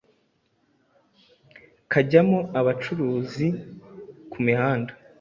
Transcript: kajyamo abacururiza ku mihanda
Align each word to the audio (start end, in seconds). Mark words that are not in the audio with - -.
kajyamo 1.91 2.39
abacururiza 2.59 3.47
ku 4.31 4.37
mihanda 4.45 4.93